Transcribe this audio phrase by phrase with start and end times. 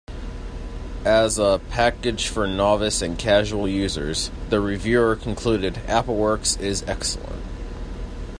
[1.05, 7.43] As a package for novice and casual users, the reviewer concluded, "Appleworks is excellent".